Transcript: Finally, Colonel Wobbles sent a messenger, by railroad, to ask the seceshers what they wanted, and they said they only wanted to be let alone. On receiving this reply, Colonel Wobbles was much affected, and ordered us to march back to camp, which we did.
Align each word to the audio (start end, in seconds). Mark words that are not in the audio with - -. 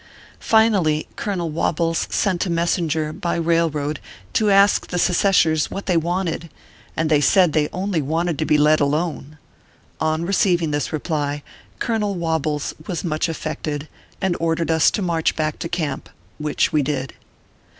Finally, 0.39 1.07
Colonel 1.15 1.51
Wobbles 1.51 2.07
sent 2.09 2.47
a 2.47 2.49
messenger, 2.49 3.13
by 3.13 3.35
railroad, 3.35 3.99
to 4.33 4.49
ask 4.49 4.87
the 4.87 4.97
seceshers 4.97 5.69
what 5.69 5.85
they 5.85 5.95
wanted, 5.95 6.49
and 6.97 7.07
they 7.07 7.21
said 7.21 7.53
they 7.53 7.69
only 7.71 8.01
wanted 8.01 8.39
to 8.39 8.45
be 8.45 8.57
let 8.57 8.79
alone. 8.79 9.37
On 9.99 10.25
receiving 10.25 10.71
this 10.71 10.91
reply, 10.91 11.43
Colonel 11.77 12.15
Wobbles 12.15 12.73
was 12.87 13.03
much 13.03 13.29
affected, 13.29 13.87
and 14.19 14.35
ordered 14.39 14.71
us 14.71 14.89
to 14.89 15.03
march 15.03 15.35
back 15.35 15.59
to 15.59 15.69
camp, 15.69 16.09
which 16.39 16.73
we 16.73 16.81
did. 16.81 17.13